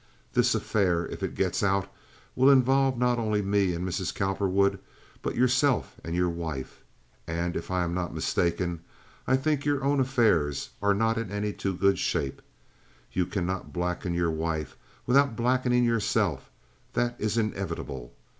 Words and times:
This 0.33 0.55
affair, 0.55 1.05
if 1.05 1.21
it 1.21 1.35
gets 1.35 1.61
out, 1.61 1.87
will 2.35 2.49
involve 2.49 2.97
not 2.97 3.19
only 3.19 3.43
me 3.43 3.75
and 3.75 3.87
Mrs. 3.87 4.11
Cowperwood, 4.15 4.79
but 5.21 5.35
yourself 5.35 5.95
and 6.03 6.15
your 6.15 6.27
wife, 6.31 6.81
and 7.27 7.55
if 7.55 7.69
I 7.69 7.83
am 7.83 7.93
not 7.93 8.11
mistaken, 8.11 8.79
I 9.27 9.37
think 9.37 9.63
your 9.63 9.83
own 9.83 9.99
affairs 9.99 10.71
are 10.81 10.95
not 10.95 11.19
in 11.19 11.29
any 11.29 11.53
too 11.53 11.75
good 11.75 11.99
shape. 11.99 12.41
You 13.13 13.27
cannot 13.27 13.73
blacken 13.73 14.15
your 14.15 14.31
wife 14.31 14.75
without 15.05 15.35
blackening 15.35 15.83
yourself—that 15.83 17.15
is 17.19 17.37
inevitable. 17.37 18.11